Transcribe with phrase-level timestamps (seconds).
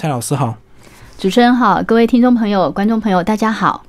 [0.00, 0.54] 蔡老师好，
[1.18, 3.84] 主持人好，各位听众朋友、观众朋友，大家好。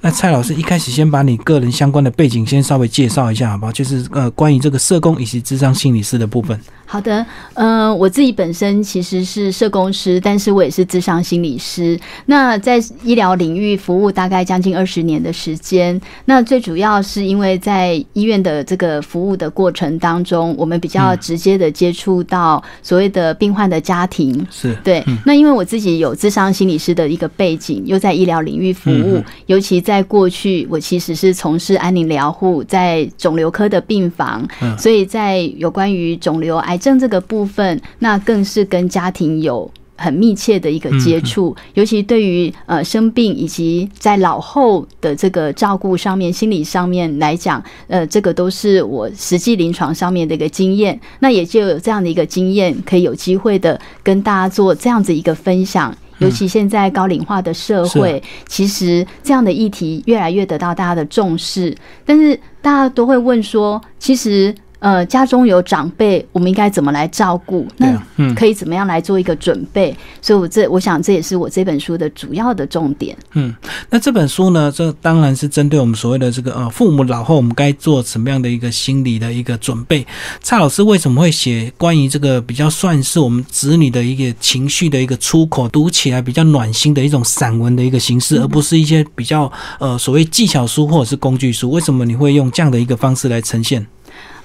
[0.00, 3.72] 那蔡老师一开始先把你个人相关的背景先稍微介绍一下，好不好？
[3.72, 6.58] 就是呃，关于这个社工以及智商心理师的部分。
[6.86, 11.98] 好的，嗯，我自己本身其实是社工师，但是我也是智商心理师。
[12.26, 15.98] 那在医疗领域服务大概将近二十年的时间。
[16.26, 24.46] 那最主要是因为在医院的这个服务的过程当中，我们比较直接的接触到所谓的病患的家庭。
[24.50, 25.02] 是对。
[25.24, 34.46] 那因为我自己有智商心理师的一个背景，又在医疗领域服务，尤其在过去，我其实是从事安宁疗护，在肿瘤科的病房，
[34.78, 36.74] 所以在有关于肿瘤癌。
[36.74, 51.00] 癌症这个部分，那更是跟家庭有很密切的一个接触，尤其对于呃生病以及在老后的这个照顾上面、心理上面来讲，呃，这个都是我实际临床上面的一个经验。
[51.20, 55.96] 那也就有这样的一个经验，可以有机会的跟大家做这样子一个分享。
[56.18, 64.54] 尤其现在高龄化的社会，其实这样的议题越来越得到大家的重视，但是大家都会问说，其实。
[64.84, 67.66] 呃，家中有长辈，我们应该怎么来照顾？
[67.78, 67.98] 那
[68.34, 69.96] 可以怎么样来做一个准备？
[70.20, 73.16] 所以，我这我想这也是我这本书的主要的重点。
[73.32, 73.54] 嗯，
[73.88, 80.06] 那这本书呢，这当然是针对我们所谓的这个呃，父母老后我们该做什么样的一个心理的一个准备。
[80.42, 91.70] 蔡老师为什么会写关于这个比较算是我们子女的一个情绪的一个出口，读起来比较暖心的一种散文的一个形式，而不是一些比较呃所谓技巧书或者是工具书？
[91.70, 93.86] 为什么你会用这样的一个方式来呈现？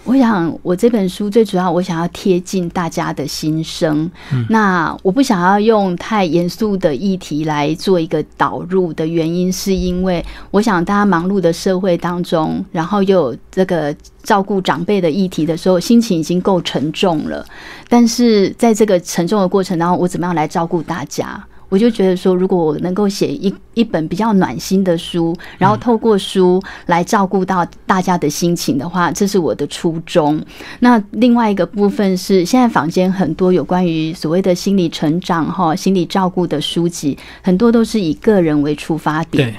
[0.06, 4.10] 我想，我这本书最主要，我想要贴近大家的心声。
[4.50, 17.46] 那我不想要用太严肃的议题来做一个导入的原因，是因为我想大家忙碌的社会当中，然后又有这个照顾长辈的议题的时候，心情已经够沉重了。
[17.88, 21.46] 但是在这个沉重的过程当中，我怎么样来照顾大家？
[21.70, 30.44] 我就觉得说，如果我能够写一一本比较暖心的书，然后透过书来照顾到大家的心情的话，这是我的初衷。
[30.80, 39.50] 那另外一个部分是，现在坊间很多有关于所谓的心理成长、哈心理照顾的书籍，很多都是以个人为出发点。
[39.52, 39.56] 对，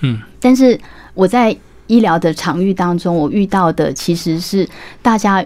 [0.00, 0.18] 嗯。
[0.40, 0.80] 但是
[1.12, 1.54] 我在
[1.86, 4.66] 医疗的场域当中，我遇到的其实是
[5.02, 5.44] 大家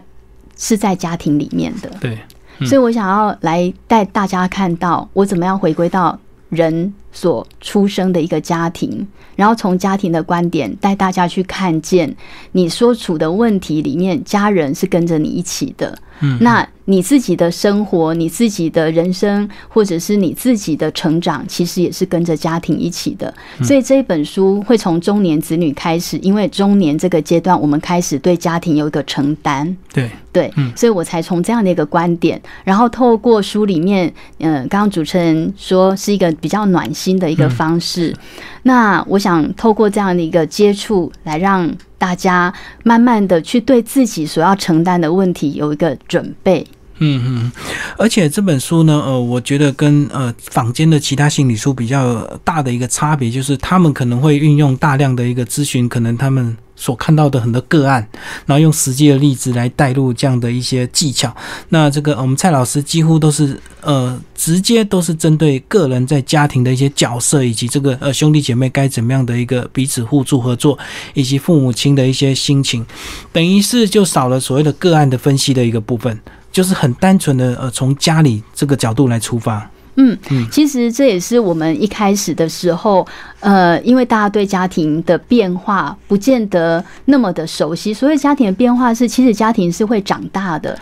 [0.56, 1.90] 是在家庭里面的。
[2.00, 2.16] 对。
[2.64, 6.18] 所以我想要来带大家看到我怎么样回归到
[6.48, 12.14] 人所出生的一个家庭，然后从家庭的观点带大家去看见
[12.52, 15.98] 你所处的问题里面，家人是跟着你一起的。
[16.20, 23.32] 嗯，那你自己的生活、你自己的人生，或者是你自己的成长，其实也是跟着家庭一起的。
[23.62, 29.76] 所以这一本书会从中年子女开始，因为中年这个阶段，我们开始对家庭有一个承担。
[29.92, 38.14] 对对，所以我才从这样的一个观点，然后透过书里面，嗯，刚刚主持人说是一个比较暖心的一个方式。
[38.62, 41.68] 那我想透过这样的一个接触，来让。
[41.98, 42.52] 大家
[42.84, 46.66] 慢慢的去对自己所要承担的问题有一个准备。
[46.98, 47.52] 嗯嗯，
[47.98, 56.56] 而且这本书呢，呃，我觉得跟呃坊间的其他心理书比较大的一个差别，就是他们可能会运用大量的一个咨询，可能他们。
[56.76, 58.06] 所看到的很多个案，
[58.44, 61.34] 然后用实际的例子来带入这样的一些技巧。
[61.70, 70.78] 那这个我们蔡老师几乎都是呃直接都是针对个人在家庭的一些角色，以及这个呃兄弟姐妹该怎么样的一个彼此互助合作，
[71.14, 72.84] 以及父母亲的一些心情，
[73.32, 76.20] 等于是就少了所谓的个案的分析的一个部分，
[76.52, 79.70] 就是很单纯的呃从家里这个角度来出发。
[79.96, 80.16] 嗯，
[80.50, 83.06] 其实这也是我们一开始的时候，
[83.40, 87.92] 呃，因为大家对家庭的变化不见得那么的熟悉。
[87.92, 90.78] 所以家庭的变化是，其实家庭是会长大的，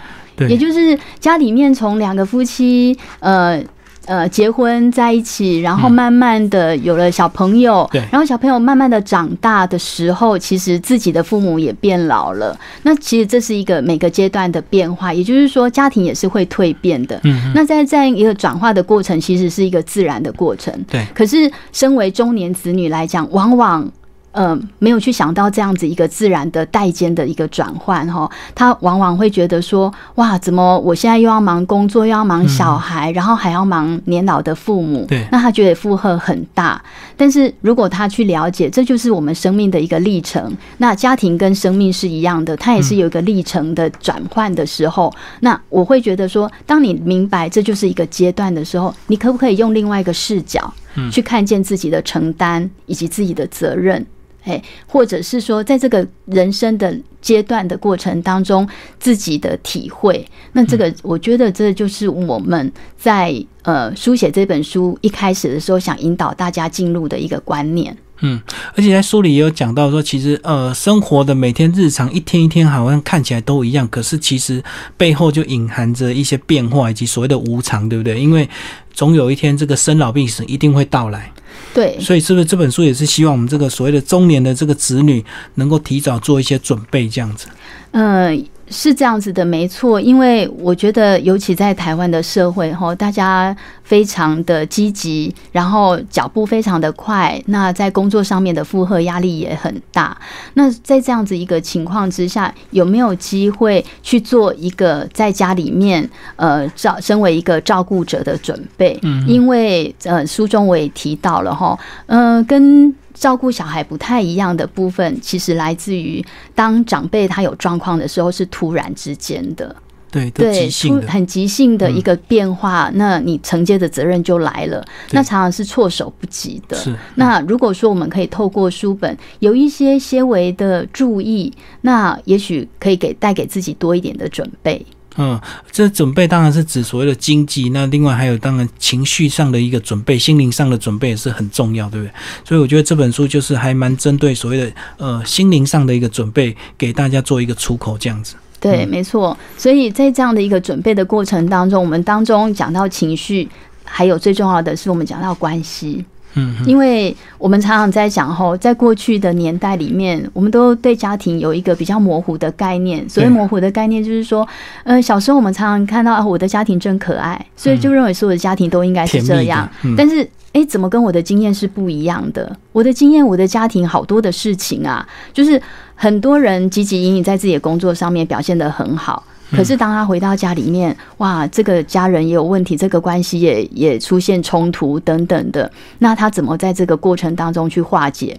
[0.48, 3.62] 也就是家里面从两个夫妻，呃。
[4.06, 12.58] 呃，结婚在一起，然后慢慢的有了小朋友，对，然后小朋友慢慢的长大的时候，其实自己的父母也变老了。
[12.82, 17.18] 那其实这是一个每个阶段的变化，也就是说，家庭也是会蜕变的。
[17.24, 20.72] 嗯，那在这样一个转化的过程，其实是一个自然的过程。
[20.88, 23.90] 对，可是身为中年子女来讲，往往。
[24.34, 36.82] 呃，没有去想到这样子一个自然的代间的一个转换哈，他往往会觉得说，哇，怎么我现在又要忙工作，又要忙小孩，然后还要忙年老的父母，对，那他觉得负荷很大。
[37.16, 50.74] 但是如果他去了解，这就是我们生命的一个历程，那家庭跟生命是一样的，它也是有一个历程的转换的时候，那我会觉得说，当你明白这就是一个阶段的时候，你可不可以用另外一个视角
[51.12, 54.04] 去看见自己的承担以及自己的责任？
[54.44, 58.68] 哎，或者是说在这个人生的阶段的过程当中
[58.98, 67.96] 自己的体会，那这个我觉得这就是我们在呃书写这本书一开始的时候想引导大家进入的一个观念。
[68.20, 68.40] 嗯，
[68.76, 74.62] 而且在书里也有讲到说，其实呃，生活的每天日常一天一天好像看起来都一样，可是其实
[74.96, 78.18] 背后就隐含着一些变化以及所谓的无常，对不对？
[78.18, 78.48] 因为
[78.92, 81.32] 总有一天这个生老病死一定会到来。
[81.74, 85.22] 对，所以是不是这本书也是希望我们这个所谓的中年的这个子女
[85.56, 87.48] 能够提早做一些准备，这样子？
[87.90, 88.46] 嗯。
[88.68, 90.00] 是这样子的，没错。
[90.00, 97.40] 因为我觉得，尤其在台湾的社会，哈，大家非常的积极，然后脚步非常的快。
[97.46, 100.16] 那在工作上面的负荷压力也很大。
[100.54, 108.98] 那在这样子一个情况之下，有没有机会去做一个在家里面，呃，照身为一个照顾者的准备？
[109.02, 112.94] 嗯，因为呃，书中我也提到了，哈，嗯，跟。
[113.14, 116.22] 照顾小孩不太一样的部分，其实来自于
[116.54, 119.74] 当长辈他有状况的时候，是突然之间的，
[120.10, 126.76] 对对，突很急性的一个变化，那你承接的责任就来了，那常常是措手不及的。
[126.76, 134.84] 是，那如果说我们可以透过书本有一些些微的注意，那也许可以给带给自己多一点的准备。
[135.16, 135.40] 嗯，
[135.70, 142.12] 这准备当然是指所谓的经济，那另外还有当然情绪上的一个准备，心灵上的准备也是很重要，对不对？
[142.44, 148.34] 所以我觉得这本书就是还蛮针对所谓的呃心灵上的一个准备，给大家做一个出口这样子。
[148.60, 149.36] 对，没错。
[149.56, 153.48] 所以在这样的一个准备的过程当中，我们当中讲到情绪，
[153.84, 156.04] 还有最重要的是我们讲到关系。
[156.34, 163.08] 嗯，因为我们常常在讲吼，在过去的年代里面，我们都对家庭有一个比较模糊的概念。
[163.08, 164.46] 所谓模糊的概念，就是说，
[164.82, 169.68] 呃，小时候我们常常看到啊我的家庭真可爱，所以就认为所有的家庭都应该是这样。
[169.96, 172.56] 但是，哎，怎么跟我的经验是不一样的？
[172.72, 175.60] 我的经验，我的家庭好多的事情啊，就是
[175.94, 179.22] 很多人汲汲营营在自己的工作上面表现得很好。
[179.50, 188.38] 可是当他回到家里面，哇，这个家人也有问题，这个关系也也出现冲突等等的，那他怎么在这个过程当中去化解？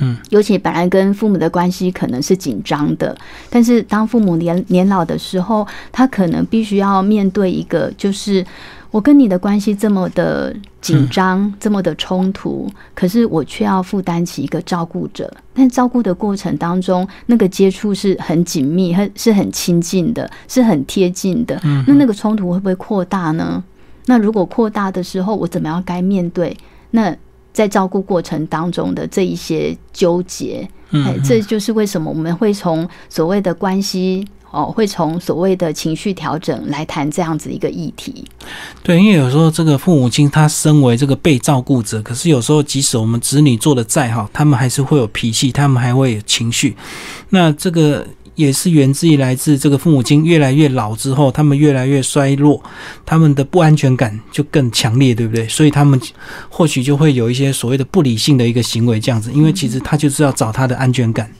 [0.00, 3.16] 嗯，尤其本来跟父母的关系可能是紧张的，
[3.50, 8.44] 但是当父母年年老的时候，他可能必须要面对一个就是。
[8.92, 15.34] 我跟你的关系这么的紧张，这么的冲突，可是我却要负担起一个照顾者。
[15.54, 21.58] 但照顾的过程当中，那个接触是很紧密、很是很亲近的，是很贴近的。
[21.86, 23.64] 那那个冲突会不会扩大呢？
[24.04, 26.54] 那如果扩大的时候，我怎么样该面对？
[26.90, 27.16] 那
[27.54, 34.26] 在照顾过程当中的这一些纠结，哎，这就是为什么我们会从所谓的关系。
[34.52, 38.24] 哦，会从所谓的情绪调整来谈这样子一个议题。
[38.82, 46.76] 对，因为有时候这个父母亲他身为这个被照顾者，可是有时候即使我们子女做的再好，他们还是会有脾气，他们还会有情绪。
[47.30, 52.62] 那这个也是源自于来自这个父母亲越来越老之后，他们越来越衰弱，
[53.06, 55.48] 他们的不安全感就更强烈，对不对？
[55.48, 55.98] 所以他们
[56.50, 61.30] 或许就会有一些所谓的不理性的一个行为，这样子，因为其实他就是要找他的安全感。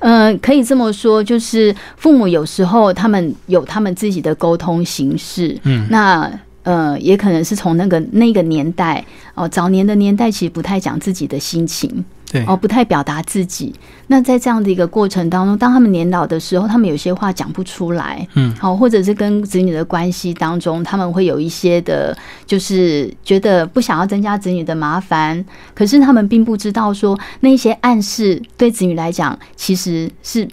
[0.00, 6.30] 嗯，可以这么说，就是父母有时候他们有他们自己的沟通形式，嗯，那
[6.62, 9.04] 呃，也可能是从那个那个年代
[9.34, 12.04] 哦，早年的年代其实不太讲自己的心情。
[12.30, 13.74] 对哦，不太表达自己。
[14.06, 22.16] 那在这样的一个过程当中，当他们年老的时候，他们有些话讲不出来，嗯，好，或者是跟子女的关系当中，他们会有一些的，
[22.46, 25.44] 就是觉得不想要增加子女的麻烦，
[25.74, 30.48] 可是他们并不知道说那些暗示对子女来讲其实是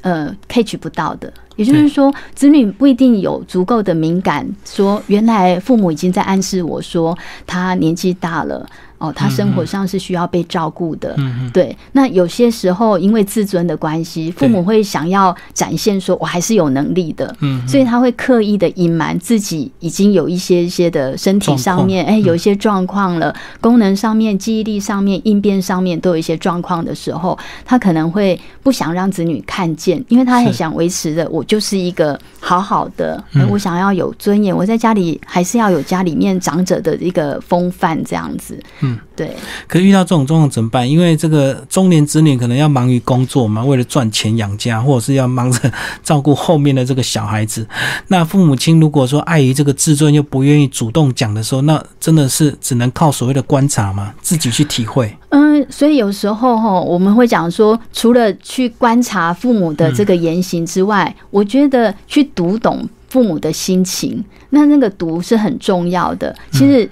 [0.00, 1.32] 呃 catch 不到的。
[1.56, 7.16] 也就是说，子女不一定有足够的敏感，说原来父母已经在暗示我说
[7.46, 8.66] 他年纪大了。
[9.00, 11.16] 哦，他生活上是需要被照顾的，
[11.54, 11.74] 对。
[11.92, 38.60] 那有些时候因为自尊的关系，父母会想要展现说我还是有能力的，嗯，所以他会刻意的隐瞒自己已经有一些一些的身体上面，哎，有一些状况了，功能上面、记忆力上面、应变上面都有一些状况的时候，他可能会不想让子女看见，因为他很想维持的，我就是一个好好的，我想要有尊严，我在家里还是要有家里面长者的一个风范这样子。
[38.80, 39.34] 嗯，对。
[39.66, 40.88] 可是遇到这种状况怎么办？
[40.88, 45.70] 因为这个中年子女可能要忙于工作嘛，为了赚钱养家，或者是要忙着
[46.02, 47.66] 照顾后面的这个小孩子。
[48.08, 55.14] 那父母亲如果说碍于这个自尊，又不愿意主动讲的时候，那真的是只能靠所谓的观察嘛，自己去体会。
[55.30, 66.34] 嗯，所以有时候哈，我们会讲说，除了去观察父母的这个言行之外，我觉得去读懂父母的心情，那那个读是很重要的。
[66.50, 66.90] 其实。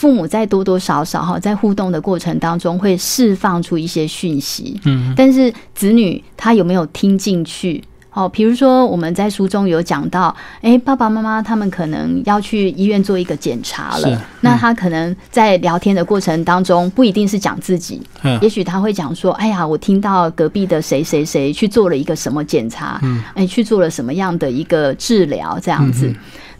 [0.00, 7.84] 父母在多多少少哈，在互动的过程当中会释放出一些讯息，嗯，但是子女他有没有听进去？
[8.12, 18.38] 哦，比如说我们在书中有讲到，哎，爸爸妈妈他们可能要去医院做一个检查是了，那他可能在聊天的过程当中，不一定是讲自己，嗯。
[18.40, 26.10] 也许他会讲说，哎呀，我听到隔壁的谁谁谁去做了一个什么检查，嗯，哎，去做了什么样的一个治疗，这样子。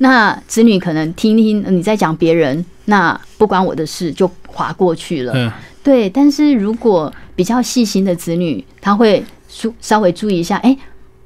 [0.01, 5.33] 嗯那子女可能听听你在讲别人，那不关我的事，就划过去了。
[5.37, 5.53] 嗯
[5.83, 10.77] 对，但是如果比较细心的子女，他会注稍微注意一下，哎、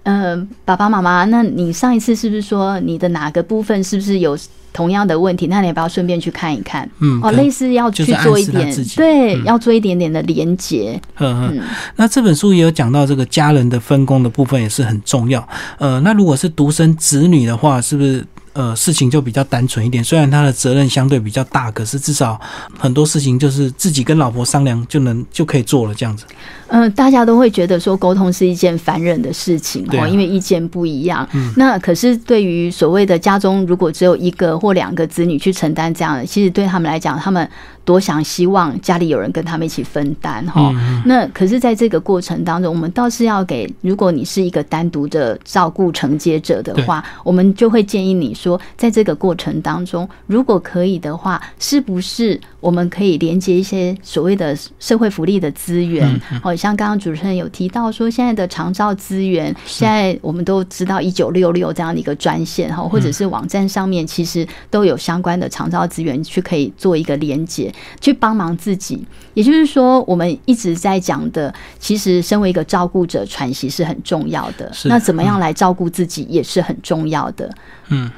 [0.05, 4.39] 呃，爸爸妈妈，那你上一次是不是说你的哪个部分是不是有
[4.73, 5.49] 同样的问题？
[5.49, 6.85] 那你要不要顺便去看一看？
[6.85, 11.01] 哦，嗯哦类似要去做一点对，嗯要做一点点的连结。
[11.19, 11.63] 嗯嗯嗯，
[11.97, 15.47] 那这本书也有讲到这个家人的分工的部分也是很重要。
[15.79, 20.03] 呃，那如果是独生子女的话，是不是呃事情就比较单纯一点？
[20.03, 22.41] 虽然他的责任相对比较大，可是至少
[22.79, 26.25] 很多事情就是自己跟老婆商量就能就可以做了，这样子。
[26.69, 31.29] 嗯、大家都会觉得说沟通是一件烦人的事情哦因为意见不一样。
[31.35, 37.49] 嗯那可是对于所谓的家中如果只有一个或两个子女去承担这样的，其实对他们来讲，他们
[37.85, 40.73] 多想希望家里有人跟他们一起分担哈。
[40.75, 56.09] 嗯那可是，在这个过程当中，我们倒是要给，如果你是一个单独的照顾承接者的话，我们就会建议你说，在这个过程当中，如果可以的话，是不是我们可以连接一些所谓的社会福利的资源？
[56.43, 69.05] 哦，像刚刚主持人有提到说，现在的长照资源，现在我们都知道一九六六这样的一个专线哈，或者是网站上面其实都有相关的长照资源去可以做一个连接，去帮忙自己。
[69.35, 74.73] 也就是说，我们一直在讲的，其实身为一个照顾者，喘息是很重要的。
[74.73, 77.53] 是那怎么样来照顾自己也是很重要的。
[77.89, 78.11] 嗯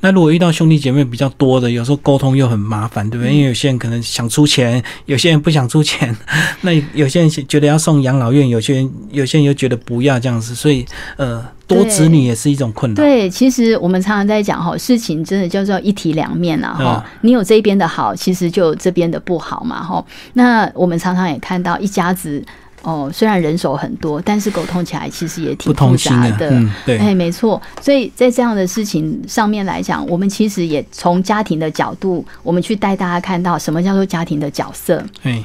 [0.00, 3.32] 那如果遇到兄弟姐妹比较多的，有时候沟通又很麻烦，对不对？
[3.32, 6.14] 因为有些人可能想出钱，有些人不想出钱，
[6.62, 10.84] 那有些人觉得要送养老院，有些人有些人又觉得不要这样子，所以
[11.16, 12.96] 呃，多子女也是一种困扰。
[12.96, 17.04] 对，其实我们常常在讲哈，事情真的叫做一体两面啊哈。
[17.22, 20.04] 你有这边的好，其实就有这边的不好嘛哈。
[20.34, 22.42] 那我们常常也看到一家子。
[22.82, 27.60] 哦，虽然人手很多，但是沟通起来其实也挺复杂的，嗯，对，哎，没错。
[27.78, 35.44] 所以在这样的事情上面来讲，我们其实也从家庭的角度，我们去带大家看到什么叫做家庭的角色，哎，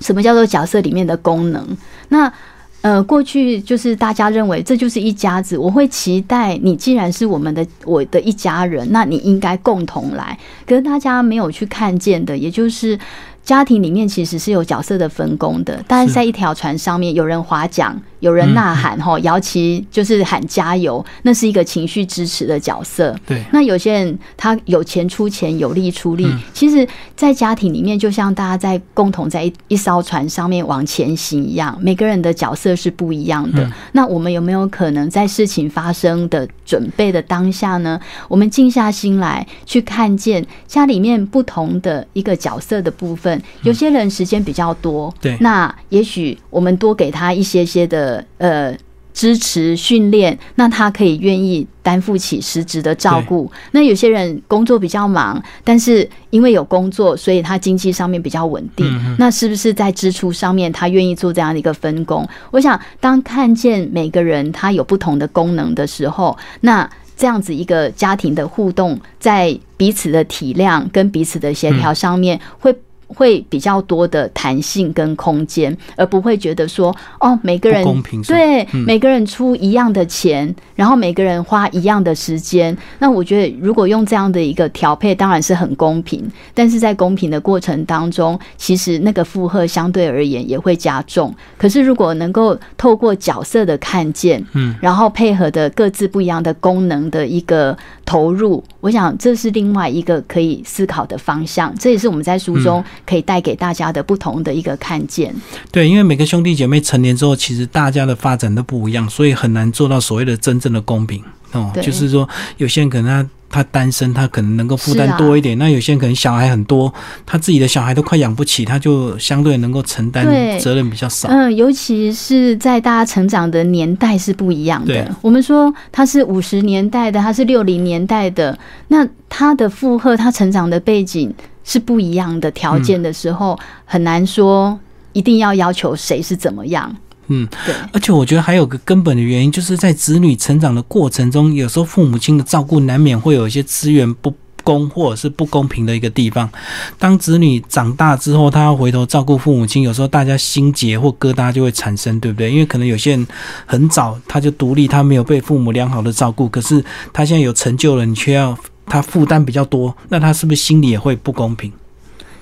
[0.00, 1.76] 什么叫做角色里面的功能。
[2.08, 2.32] 那
[2.82, 10.38] 呃，过去就是大家认为这就是一家子，我会期待你既然是我们的我的一家人，那你应该共同来。
[10.66, 12.98] 可是大家没有去看见的，也就是。
[13.42, 23.14] 家庭里面其实是有角色的分工的，但是在一条船上面，有人划桨，有人呐喊，嗯吼、摇旗就是喊加油，那是一个情绪支持的角色。
[23.26, 26.24] 对，那有些人他有钱出钱，有力出力。
[26.26, 26.86] 嗯其实，
[27.16, 33.64] 在家庭里面，就像大家在共同在一一艘船上面往前行一样，每个人的角色是不一样的。
[33.64, 37.98] 嗯那我们有没有可能在事情发生的准备的当下呢？
[38.28, 43.40] 我们静下心来，去看见家里面不同的一个角色的部分。
[43.62, 48.76] 有些人时间比较多，嗯对那也许我们多给他一些些的呃。
[49.12, 53.50] 支持训练，那他可以愿意担负起实质的照顾。
[53.72, 58.86] 那有些人工作比较忙，但是因为有工作，所以他经济上面比较稳定。
[58.86, 62.26] 嗯那是不是在支出上面，他愿意做这样的一个分工？
[62.52, 72.74] 我想，当看见每个人他有不同的功能的时候，那这样子一个家庭的互动，在彼此的体谅跟彼此的协调上面会。
[73.14, 82.76] 会比较多的弹性跟空间，而不会觉得说哦，每个人公平对、嗯每个人出一样的钱，然后每个人花一样的时间。
[82.98, 86.28] 那我觉得，如果用这样的一个调配，当然是很公平。
[86.54, 91.34] 但是在公平的过程当中，其实那个负荷相对而言也会加重。
[91.56, 101.74] 可是如果能够透过角色的看见，嗯，然后配合的各自不一样的功能的一个投入，我想这是另外一个可以思考的方向。
[101.78, 105.34] 这也是我们在书中可以带给大家的不同的一个看见。
[105.70, 111.72] 对，因为每个兄弟姐妹成年之后，其实大家的发展都不一样，所以很难做到所谓的真正的公平哦。
[111.82, 116.92] 就是说，有些人可能他他单身，他可能能够负担多一点；那有些人可能小孩很多，
[117.26, 120.24] 他自己的小孩都快养不起，他就相对能够承担
[120.60, 121.28] 责任比较少。
[121.28, 125.12] 嗯，尤其是在大家成长的年代是不一样的。
[125.20, 131.34] 我们说他是五十年代的，他是六零年代的，那他的负荷，他成长的背景
[131.70, 134.76] 是不一样的条件的时候，很难说
[135.12, 136.92] 一定要要求谁是怎么样。
[137.28, 144.34] 嗯，对，而且我觉得还有个根本的原因，就是在子女成长的过程中，有时候父母亲的照顾难免会有一些资源不
[144.64, 146.50] 公或者是不公平的一个地方。
[146.98, 152.50] 当子女长大之后，他要回头照顾父母亲，有时候大家心结或疙瘩就会产生，对不对？
[152.50, 153.24] 因为可能有些人
[153.64, 158.58] 很早他就独立，他没有被父母良好的照顾，可是他现在有成就了，你却要
[158.90, 161.72] 他负担比较多，那他是不是心里也会不公平？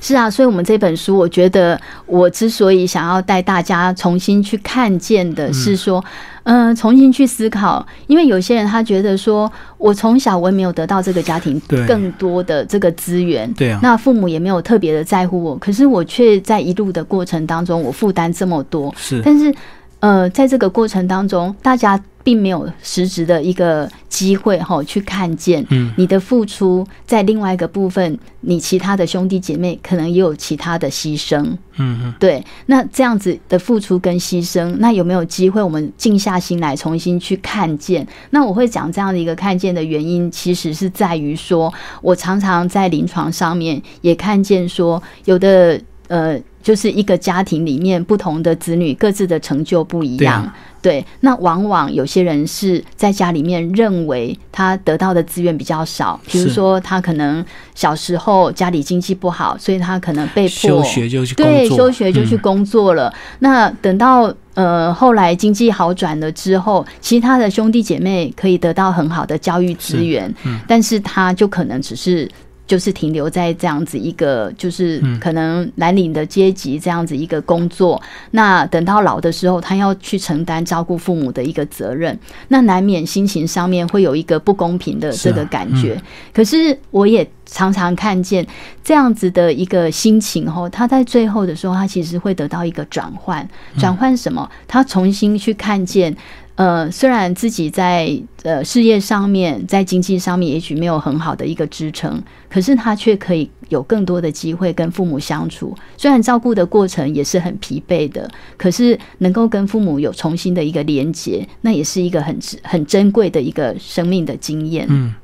[0.00, 6.02] 是啊，所以，我们这本书，我觉得我之所以想要带大家重新去看见的是说，
[6.44, 19.52] 嗯，重新去思考，因为有些人他觉得说，我从小我也没有得到这个家庭更多的这个资源，对啊，那父母也没有特别的在乎我，可是我却在一路的过程当中，我负担这么多，是，但是，
[20.00, 22.02] 呃，在这个过程当中，大家。
[22.24, 25.64] 并没有实质的一个机会哈，去看见
[25.96, 31.42] 你的付出，在另外一个部分，你其他的兄弟姐妹可能也有其他的牺牲。
[31.76, 32.44] 嗯嗯，对。
[32.66, 38.06] 那这样子的付出跟牺牲，那有没有机会我们静下心来重新去看见？
[38.28, 50.50] 那我会讲这样的一个看见的原因，其实是在于说，我常常在临床上面也看见说，有的呃，就是一个家庭里面不同的子女各自的成就不一样。
[50.80, 63.12] 对，那往往有些人是在家里面认为他得到的资源比较少，比如说他可能小时候家里经济不好，所以他可能被迫休学就去对休学就去工作了。
[63.40, 70.32] 那等到呃后来经济好转了之后，其他的兄弟姐妹可以得到很好的教育资源，
[70.68, 72.26] 但是他就可能只是。
[72.68, 78.00] 就是停留在这样子一个，就是可能蓝领的阶级这样子一个工作。
[78.30, 82.16] 那等到老的时候，他要去承担照顾父母的一个责任，
[82.48, 86.00] 那难免心情上面会有一个不公平的这个感觉。
[86.32, 88.46] 可是我也常常看见
[88.84, 93.46] 这样子的一个心情后，他在最后的时候，他其实会得到一个转换。
[93.76, 94.48] 转换什么？
[94.68, 96.16] 他重新去看见。
[96.54, 105.72] 呃，虽然自己在呃事业上面，在经济上面也许没有很好的一个支撑，可是他却可以有更多的机会跟父母相处。
[105.96, 114.84] 虽然照顾的过程也是很疲惫的，可是能够跟父母有重新的一个连接，那也是一个很很珍贵的一个生命的经验。
[114.90, 115.14] 嗯。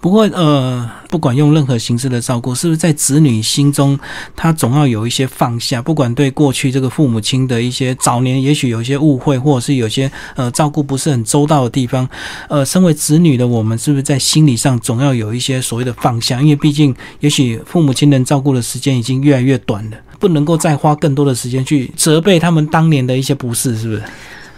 [0.00, 3.98] 不过，呃，不管用任何形式的照顾，是不是在子女心中，
[4.36, 5.82] 他总要有一些放下？
[5.82, 12.08] 不管对过去这个父母亲的一些早年，也许有些误会，或者是有些呃照顾不是很周到的地方，
[12.48, 16.40] 呃，身为子女的我们，是不是在心理上总要有一些所谓的放下？
[16.40, 24.02] 因为毕竟，也许父母亲能照顾的时间已经越来越短了，不能够再花更多的时间去责备他们当年的一些不是，是不是？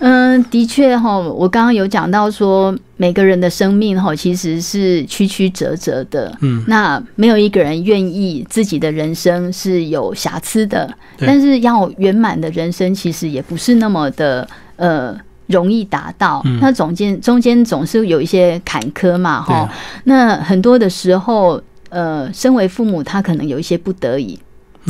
[0.01, 15.15] 嗯，的确哈，我刚刚有讲到说，每个人的生命哈其实是曲曲折折的，嗯，那没有一个人愿意自己的人生是有瑕疵的，但是要圆满的人生其实也不是那么的呃
[15.47, 16.59] 容易达到，嗯。
[16.61, 19.69] 那中间中间总是有一些坎坷嘛哈，
[20.05, 24.39] 那很多的时候，呃，身为父母他可能有一些不得已。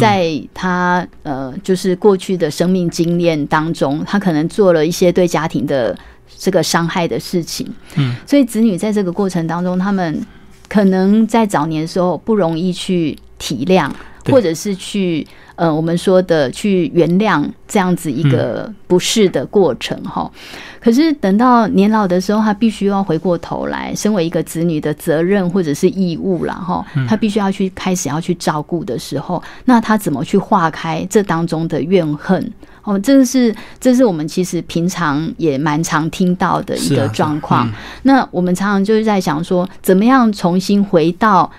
[0.00, 5.96] 在他呃，就是过去的生命经验当中，他可能做了一些对家庭的
[6.38, 7.70] 这个伤害的事情。
[7.96, 10.26] 嗯，所以子女在这个过程当中，他们
[10.68, 13.90] 可能在早年的时候不容易去体谅，
[14.26, 15.26] 或者是去。
[15.56, 20.30] 呃，我们说的去原谅这样子一个不适的过程哈，
[20.80, 32.50] 可是等到年老的时候，他必须要回过头来，身为一个子女的责任或者是义务了哈，他必须要去开始要去照顾的时候，那他怎么去化开这当中的怨恨？
[32.82, 37.70] 哦，这个是这是我们其实平常也蛮常听到的一个状况。
[38.04, 41.52] 那我们常常就是在想说，怎么样重新回到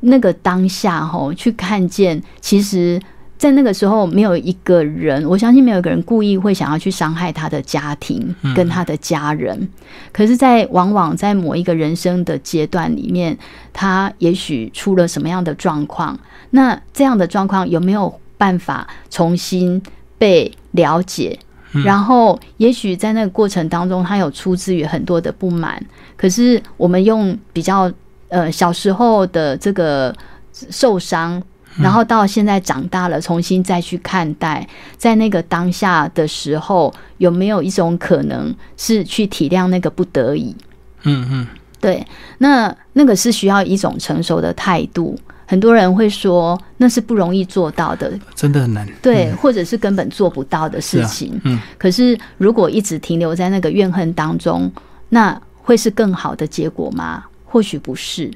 [0.00, 3.00] 那个当下哈，去看见其实。
[3.38, 9.68] 在那个时候，没有一个人，我相信没有一个人故意会想要去伤害他的家庭跟他的家人。
[10.12, 13.38] 可是，在往往在某一个人生的阶段里面，
[13.72, 16.18] 他也许出了什么样的状况？
[16.50, 19.80] 那这样的状况有没有办法重新
[20.18, 21.38] 被了解？
[21.84, 25.80] 然后，也许在那个过程当中，他有出自于很多的不满。
[26.16, 27.88] 可是，我们用比较
[28.28, 30.14] 呃小时候的这个
[30.52, 31.42] 受伤。
[31.76, 40.56] 然后到现在长大了，重新再去看待，在那个当下的时候，有没有一种可能是去体谅那个不得已？
[41.04, 41.46] 嗯嗯，
[41.80, 42.04] 对，
[42.38, 45.16] 那那个是需要一种成熟的态度。
[45.46, 48.84] 很多人会说那是不容易做到的，真的很难。
[49.00, 51.40] 对，或者是根本做不到的事情。
[51.44, 54.68] 嗯，可是如果一直停留在那个怨恨当中，
[55.10, 57.22] 那会是更好的结果吗？
[57.50, 58.30] 或许不是。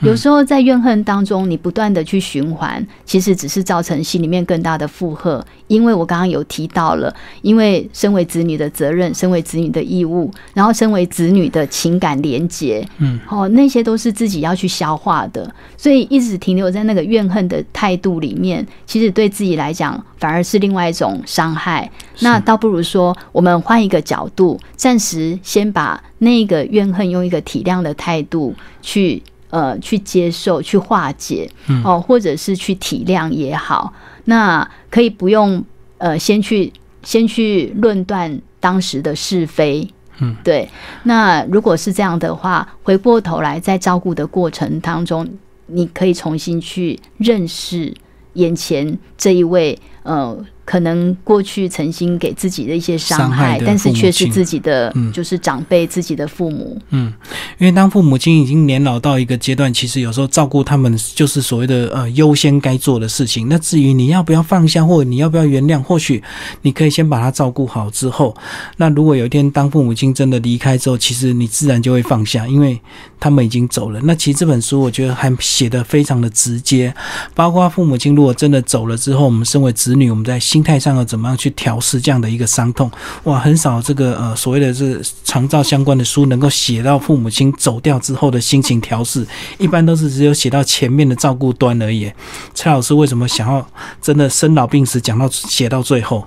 [0.00, 5.44] 有时候在怨恨当中，你不断的去循环，其实只是造成心里面更大的负荷。
[5.68, 21.90] 因为我刚刚有提到了，因为身为子女的责任，身为子女的义务，然后身为子女的情感连结，嗯，哦，那些都是自己要去消化的，所以一直停留在那个怨恨的态度里面，其实对自己来讲反而是另外一种伤害。
[22.20, 29.22] 那倒不如说，我们换一个角度，暂时先把那个怨恨用一个体谅的态度去。
[29.56, 31.50] 呃，去接受、去化解，
[31.82, 33.90] 哦，或者是去体谅也好，
[34.26, 35.64] 那可以不用
[35.96, 36.70] 呃，先去
[37.02, 39.88] 先去论断当时的是非，
[40.18, 40.68] 嗯，对。
[41.04, 45.26] 那如果是这样的话，回过头来在照顾的过程当中，
[45.68, 47.94] 你可以重新去认识
[48.34, 50.36] 眼前这一位呃。
[50.66, 56.76] 可能过去曾经给自己的一些伤害，但是却是自己的，就是长辈、自己的父母。
[56.90, 57.12] 嗯，
[57.56, 63.48] 因为当父母亲已经年老到一个阶段，其实有时候照顾他们就是所谓的呃优先该做的事情。
[63.48, 66.20] 那至于你要不要放下，或者你要不要原谅，或许
[66.62, 68.36] 你可以先把他照顾好之后，
[68.78, 72.80] 那如果有一天当父母亲真的离开之后，其实你自然就会放下，因为
[73.20, 74.00] 他们已经走了。
[74.02, 76.92] 那其实这本书我觉得还写的非常的直接，
[77.36, 80.40] 包括父母亲如果真的走了之后，我们身为子女，我们在。
[80.55, 82.90] 心态上要怎么样去调试这样的一个伤痛？
[83.24, 89.26] 哇，很少这个呃所谓的这长照相关的书能够写到父母亲走掉之后的心情调试，
[89.58, 92.10] 一般都是只有写到前面的照顾端而已。
[92.54, 93.66] 蔡老师为什么想要
[94.00, 96.26] 真的生老病死讲到写到最后？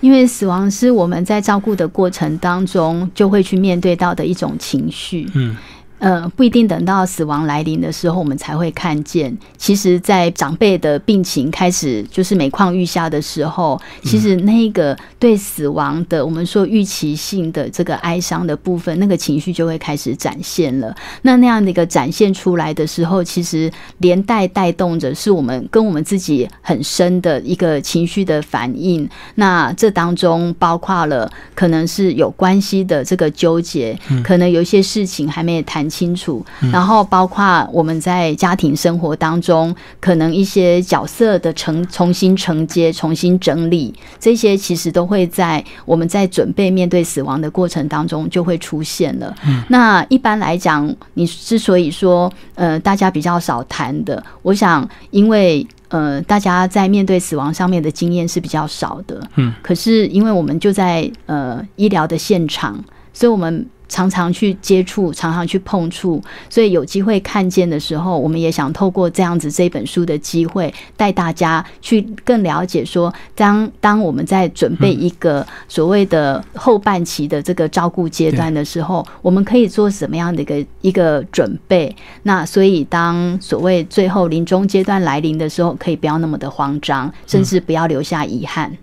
[0.00, 5.28] 因为死亡是我们在照顾的过程当中就会去面对到的一种情绪。
[5.34, 5.56] 嗯。
[5.98, 9.36] 呃，不一定等到死亡来临的时候，我们才会看见。
[9.56, 20.94] 其实，在长辈的病情开始就是每况愈下的时候，其实那个对死亡的我们说预期性的这个哀伤的部分，那个情绪就会开始展现了。
[21.22, 29.08] 那那样的一个展现出来的时候，其实连带带动着是我们跟我们自己很深的一个情绪的反应。
[29.34, 35.87] 那这当中包括了可能是有关系的这个纠结，可能有一些事情还没谈。
[35.88, 49.34] 清楚，然后包括我们在家庭生活当中，可能一些角色的承重新承接、重新整理，这些其实都会在我们在准备面对死亡的过程当中就会出现了。
[49.68, 59.20] 那一般来讲，你之所以说呃大家比较少谈的，我想因为呃大家在面对死亡上面的经验是比较少的。
[59.36, 63.66] 嗯，可是因为我们就在呃医疗的现场，所以我们。
[63.88, 81.94] 常常去接触，常常去碰触，所以有机会看见的时候，我们也想透过这样子这本书的机会，带大家去更了解说，当当我们在准备一个所谓的后半期的这个照顾阶段的时候，我们可以做什么样的一个一个准备？
[82.24, 88.76] 那所以当所谓最后临终阶段来临的时候，可以不要那么的慌张，甚至不要留下遗憾。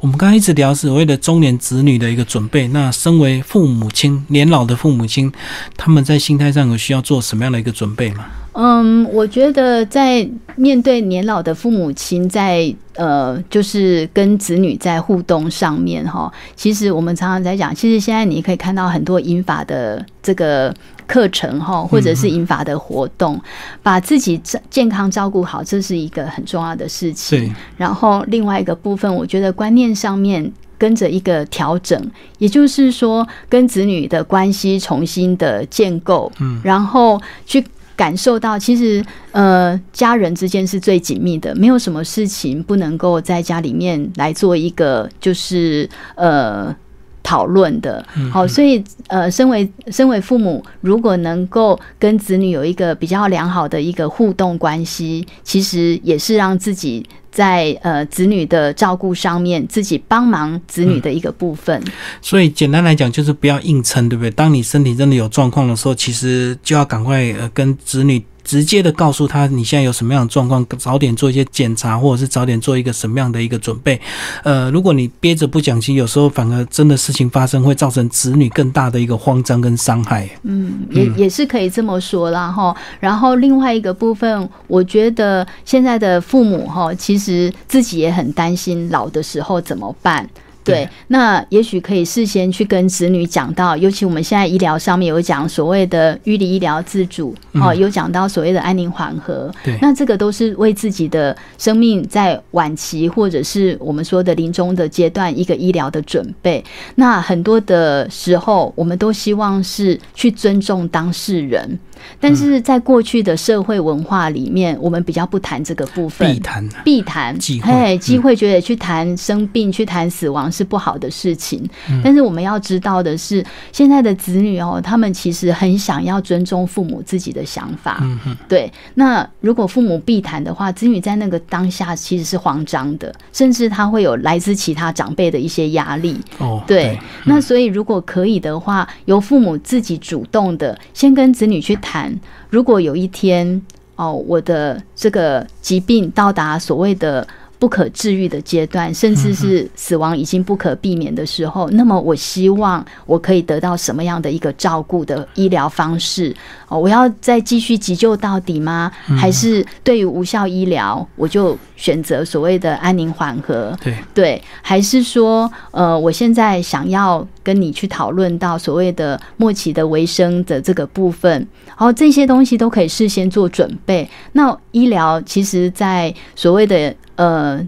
[0.00, 5.32] 我们刚刚一直聊所谓的中年子女的一个准备，那身为父母亲、年老的父母亲，
[5.76, 8.26] 他们在心态上有需要做什么样的一个准备吗？
[8.52, 20.74] 嗯，我觉得在面对年老的父母亲，在呃，就是跟子女在互动上面哈，其实我们常常在讲，其实现在你可以看到很多英法的这个。
[21.04, 23.38] 课程哈，或者是引法的活动，
[23.82, 27.54] 把自己健康照顾好，这是一个很重要的事情。
[27.76, 32.00] 然后另外一个部分，我觉得观念上面跟着一个调整，
[32.38, 36.32] 也就是说，跟子女的关系重新的建构。
[36.40, 37.62] 嗯，然后去
[37.96, 46.74] 感受到，其实呃，家人之间是最紧密的，没有什么事情不能够在家里面来做一个，就是呃。
[47.22, 61.82] 讨论的，好，所以呃，身为身为父母，如果能够跟子女有一个比较良好的一个互动关系，其实也是让自己在呃子女的照顾上面，自己帮忙子女的一个部分。
[62.20, 64.30] 所以简单来讲，就是不要硬撑，对不对？
[64.30, 68.22] 当你身体真的有状况的时候，其实就要赶快呃跟子女。
[68.44, 74.00] 直接的告诉他你现在有什么样的状况，早点做一些检查，或者是早点做一个什么样的一个准备。
[74.42, 80.28] 呃，如果你憋着不讲，清有时候反而真的事情发生，会造成子女更大的一个慌张跟伤害。
[80.42, 82.76] 嗯，也也是可以这么说啦哈。
[83.00, 90.28] 然后另外一个部分，我觉得现在的父母哈，其实自己也很担心老的时候怎么办。
[90.64, 106.64] 对，那也许可以事先去跟子女讲到，尤其我们现在医疗上面有讲所谓的预立医疗自主，哦，有讲到所谓的安宁缓和，对，那这个都是为自己的生命在晚期或者是我们说的临终的阶段一个医疗的准备。
[106.94, 111.78] 那很多的时候，我们都希望是去尊重当事人。
[112.18, 117.38] 但是在过去的社会文化里面，我们比较不谈这个部分，必谈必谈。
[117.38, 121.66] 忌讳嘿，嗯忌讳觉得去谈生病、去谈死亡是不好的事情。
[121.88, 127.98] 嗯但是我们要知道的是，现在的子女哦，他们其实很想要尊重父母自己的想法。
[128.02, 136.20] 嗯哼，对，那如果父母必谈的话，子女在那个当下其实是慌张的，甚至他会有来自其他长辈的一些压力。
[136.38, 142.14] 哦，对，那所以如果可以的话，由父母自己主动的先跟子女去谈，
[142.50, 143.62] 如果有一天
[143.96, 147.26] 哦，我的这个疾病到达所谓的。
[147.62, 156.34] 不可治愈的阶段，甚至是死亡已经不可避免的时候，那么我希望我可以得到什么样的一个照顾的医疗方式？
[156.66, 158.90] 哦，我要再继续急救到底吗？
[159.16, 163.78] 还是对于无效医疗，我就选择所谓的安宁缓和？
[163.80, 171.30] 对，对，还是说，呃，我现在想要跟你去讨论到所谓的末期的维生的这个部分，
[171.68, 174.10] 然后这些东西都可以事先做准备。
[174.32, 177.66] 那医疗其实，在所谓的呃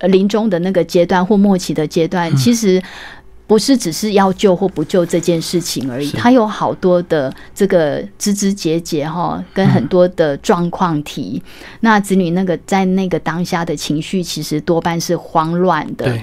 [0.00, 2.82] 临终的那个阶段或末期的阶段，其实。
[3.48, 11.40] 不是只是要救或不救这件事情而已，是它有好多的这个枝枝节节哈，跟很多的状况题。
[11.78, 16.18] 那子女那个在那个当下的情绪，其实多半是慌乱的，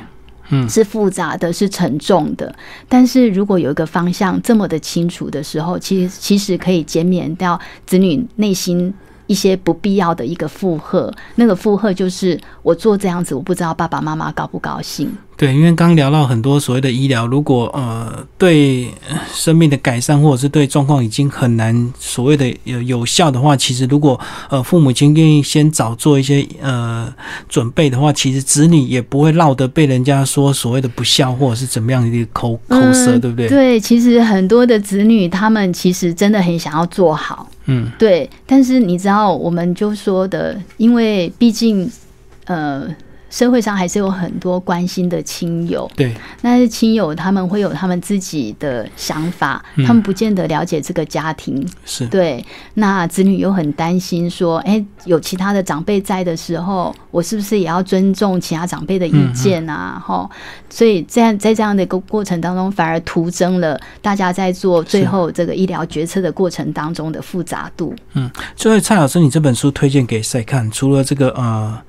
[0.49, 2.53] 嗯，是复杂的，是沉重的。
[2.89, 8.93] 但是如果有一个方向这么的清楚的时候，其实其实可以减免掉子女内心
[9.34, 11.12] 一些不必要的一个负荷。
[11.34, 15.12] 那个负荷就是我做这样子，我不知道爸爸妈妈高不高兴。
[15.36, 24.19] 对，因为刚聊到很多所谓的医疗，如果呃对呃生命的改善或者是对状况已经很难所谓的有有效的话，其实如果
[24.50, 27.12] 呃父母亲愿意先早做一些呃
[27.50, 33.50] 准备的话，其实子女也不会落得被人家说所谓的不孝或者是怎么样的一个口口舌，嗯对不对？
[33.50, 38.30] 对，其实很多的子女他们其实真的很想要做好，嗯，对。
[38.46, 41.89] 但是你知道，我们就说的，因为毕竟
[42.46, 42.88] 呃。
[43.34, 51.67] 社会上还是有很多关心的亲友，对，但是亲友他们会有他们自己的想法，嗯他们不见得了解这个家庭。
[51.84, 60.00] 是，对，那子女又很担心说，哎、有其他的长辈在的时候，我是不是也要尊重其他长辈的意见啊？
[60.06, 60.30] 哈、
[60.69, 67.96] 所以这样在这样的一个过程当中，反而徒增了大家在做最后这个医疗决策的过程当中的复杂度。
[68.13, 70.69] 嗯，所以蔡老师，你这本书推荐给谁看？
[70.69, 71.82] 除了这个呃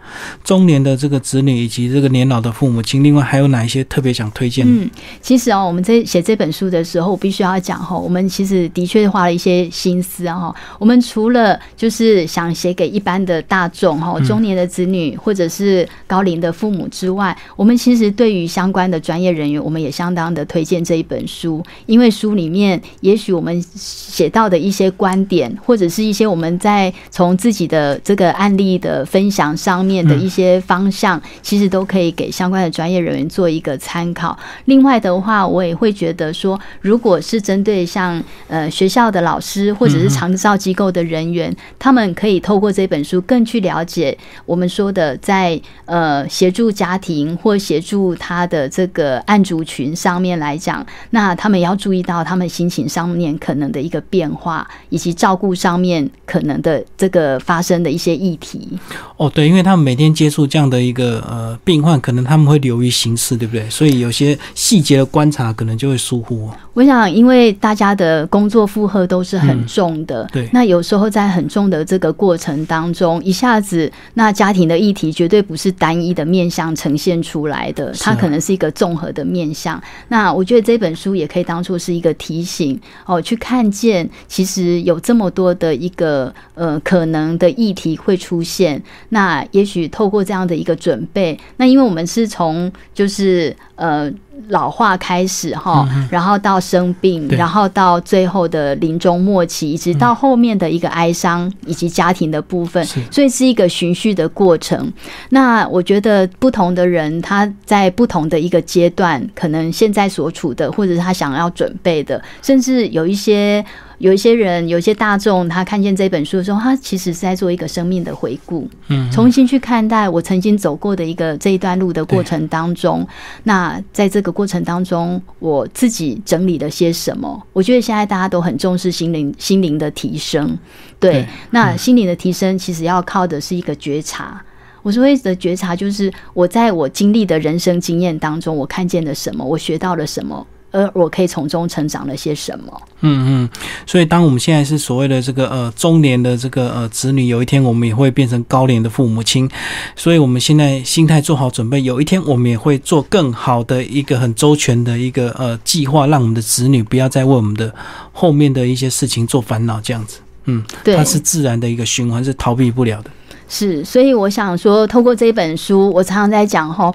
[0.43, 4.65] 中年的这个子女以及这个年老的父母亲，另外还有哪一些特别想推荐？
[4.65, 4.89] 嗯，
[5.21, 10.55] 其实哦，我们在写这本书的时候，我必须要讲哈，我们其实的确花了一些心思啊哈。
[10.79, 34.39] 我们除了就是想写给一般的大众哈，中年的子女或者是高龄的父母之外，我们其实对于相关的专业人员，我们也相当的推荐这一本书，因为书里面也许我们写到的一些观点，或者是一些我们在从自己的这个案例的分享上面的一些方向，其实都可以给相关的专业人员做一个参考。
[34.67, 58.79] 另外的话，我也会觉得说，如果是针对像呃学校的老师或者是长照机构的人员，他们可以透过这本书更去了解我们说的在呃协助家庭或协助他的这个案主群上面来讲，那他们也要注意到他们心情上面可能的一个变化，以及照顾上面可能的这个发生的一些议题。
[59.17, 63.69] 哦，对，因为他们每天接触这样的一个呃病患，可能他们会流于形式，对不对？
[63.71, 66.57] 所以有些细节的观察可能就会疏忽、哦。
[66.73, 79.81] 我想，因为大家的工作负荷都是很重的，对那有时候在很重的这个过程当中，一下子那家庭的议题绝对不是单一的面向呈现出来的，它可能是一个综合的面向。
[80.09, 88.83] 那我觉得这本书也可以当做是一个提醒哦，去看见其实有这么多的一个呃可能的议题会出现。
[89.11, 94.13] 那也许透过这样的一个准备，那因为我们是从就是呃。
[94.49, 104.93] 老化开始哈，然后到生病，嗯然后到最后的临终末期，一直到后面的一个哀伤以及家庭的部分，所以是一个循序的过程。
[105.31, 113.65] 那我觉得不同的人他在不同的一个阶段，可能现在所处的，或者是他想要准备的，甚至有一些。
[113.99, 123.07] 有一些人，有一些大众，他看见这本书的时候，他其实是在做一个生命的回顾，嗯，重新去看待我曾经走过的一个这一段路的过程当中。
[123.45, 127.41] 那在这个过程当中，我自己整理了些什么？
[127.53, 130.59] 我觉得现在大家都很重视心灵心灵的提升，
[130.99, 134.43] 对，对那心灵的提升其实要靠的是一个觉察。
[134.83, 140.47] 我所谓的觉察，就是我在我经历的人生经验当中，我看见了什么，我学到了什么。
[140.75, 142.83] 而我可以从中成长了些什么？
[143.03, 143.49] 嗯嗯，
[143.87, 149.49] 所以当我们现在是所谓的这个呃中年的这个呃子女，有一天我们也会变成高龄的父母亲，
[149.95, 157.73] 所以我们现在心态做好准备，有一天我们也会做更好的一个很周全的一个呃计划，让我们的子女不要再为我们的
[158.13, 163.11] 后面的一些事情做烦恼，这样子，嗯，对，它是自然的一个循环，是逃避不了的。
[163.47, 166.93] 是，所以我想说，透过这本书，我常常在讲哈。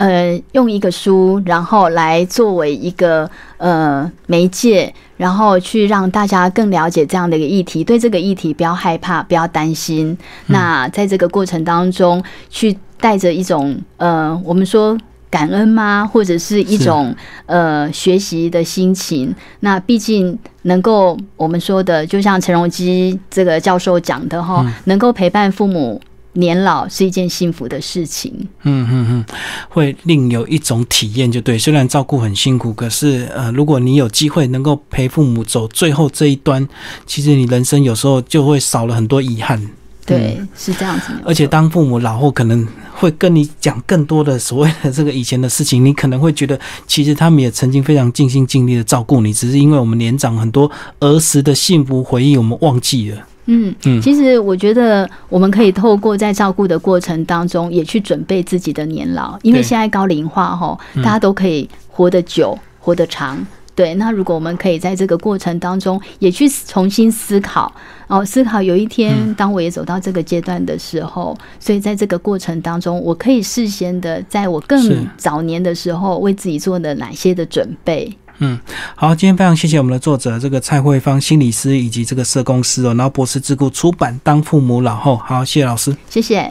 [0.00, 10.16] 呃，用一个书，然后来作为一个呃媒介，然后去让大家更了解这样的一个议题，对这个议题不要害怕，不要担心。
[10.46, 14.96] 那在这个过程当中，去带着一种呃，我们说
[15.28, 19.34] 感恩吗，或者是一种呃学习的心情。
[19.60, 26.00] 那毕竟能够我们说的，就像陈荣基这个教授讲的哈，能够陪伴父母。
[26.34, 29.24] 年老是一件幸福的事情，嗯嗯嗯，
[29.68, 31.58] 会另有一种体验，就对。
[31.58, 36.68] 虽然照顾很辛苦，可是呃，如果你有机会能够陪父母走最后这一端，
[37.04, 39.60] 其实你人生有时候就会少了很多遗憾。
[40.06, 41.12] 对，是这样子。
[41.24, 53.18] 而且当父母老后，可能会跟你讲更多的所谓的这个以前的事情，你可能会觉得，其实他们也曾经非常尽心尽力的照顾你，只是因为我们年长，很多儿时的幸福回忆我们忘记了。
[53.46, 63.44] 嗯嗯，其实我觉得我们可以透过在照顾的过程当中，也去准备自己的年老，因为现在高龄化哈，大家都可以活得久、活得长。
[63.74, 67.72] 对，那如果我们可以在这个过程当中，也去重新思考，
[68.08, 78.14] 哦，思考有一天当我也走到这个阶段的时候，所以在这个过程当中，我可以事先的，在我更早年的时候，为自己做的哪些的准备。
[78.40, 78.58] 嗯，
[78.94, 86.48] 好，今天非常谢谢我们的作者这个蔡慧芳心理师以及这个社公司哦，然后博士智库出版《当父母老后》，好，谢谢老师，谢谢。